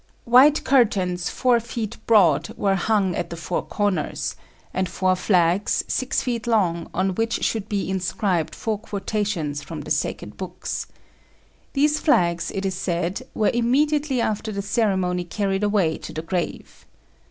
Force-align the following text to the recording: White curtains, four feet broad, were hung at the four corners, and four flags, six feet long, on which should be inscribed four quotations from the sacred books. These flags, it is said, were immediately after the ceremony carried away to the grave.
White 0.25 0.63
curtains, 0.63 1.29
four 1.29 1.59
feet 1.59 1.95
broad, 2.07 2.49
were 2.57 2.73
hung 2.73 3.15
at 3.15 3.29
the 3.29 3.37
four 3.37 3.61
corners, 3.63 4.35
and 4.73 4.89
four 4.89 5.15
flags, 5.15 5.83
six 5.87 6.23
feet 6.23 6.47
long, 6.47 6.89
on 6.91 7.13
which 7.13 7.43
should 7.43 7.69
be 7.69 7.87
inscribed 7.87 8.55
four 8.55 8.79
quotations 8.79 9.61
from 9.61 9.81
the 9.81 9.91
sacred 9.91 10.37
books. 10.37 10.87
These 11.73 11.99
flags, 11.99 12.49
it 12.49 12.65
is 12.65 12.73
said, 12.73 13.21
were 13.35 13.51
immediately 13.53 14.19
after 14.19 14.51
the 14.51 14.63
ceremony 14.63 15.23
carried 15.23 15.61
away 15.61 15.99
to 15.99 16.11
the 16.13 16.23
grave. 16.23 16.87